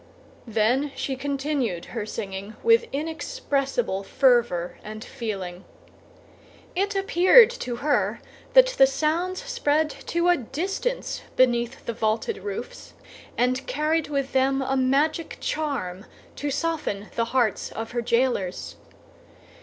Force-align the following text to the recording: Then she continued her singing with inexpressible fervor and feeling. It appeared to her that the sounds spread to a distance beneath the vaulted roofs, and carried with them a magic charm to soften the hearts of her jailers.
Then 0.47 0.91
she 0.95 1.15
continued 1.15 1.85
her 1.93 2.07
singing 2.07 2.55
with 2.63 2.85
inexpressible 2.91 4.01
fervor 4.01 4.79
and 4.83 5.03
feeling. 5.03 5.63
It 6.75 6.95
appeared 6.95 7.51
to 7.59 7.75
her 7.75 8.19
that 8.53 8.65
the 8.79 8.87
sounds 8.87 9.43
spread 9.43 9.91
to 10.07 10.27
a 10.29 10.37
distance 10.37 11.21
beneath 11.35 11.85
the 11.85 11.93
vaulted 11.93 12.39
roofs, 12.39 12.95
and 13.37 13.67
carried 13.67 14.07
with 14.09 14.31
them 14.33 14.63
a 14.63 14.75
magic 14.75 15.37
charm 15.39 16.07
to 16.37 16.49
soften 16.49 17.09
the 17.13 17.25
hearts 17.25 17.71
of 17.71 17.91
her 17.91 18.01
jailers. 18.01 18.77